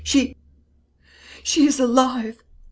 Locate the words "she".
0.03-0.35, 1.43-1.67